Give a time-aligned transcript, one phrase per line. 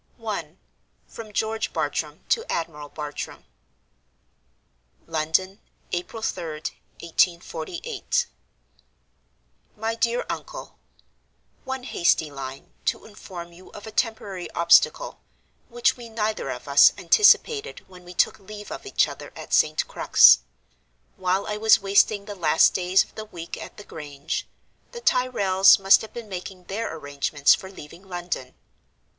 [0.25, 0.55] I.
[1.05, 3.45] From George Bartram to Admiral Bartram.
[5.05, 5.59] "London,
[5.91, 8.25] April 3d, 1848.
[9.77, 10.79] "My dear uncle,
[11.65, 15.19] "One hasty line, to inform you of a temporary obstacle,
[15.69, 19.87] which we neither of us anticipated when we took leave of each other at St.
[19.87, 20.39] Crux.
[21.15, 24.47] While I was wasting the last days of the week at the Grange,
[24.93, 28.55] the Tyrrels must have been making their arrangements for leaving London.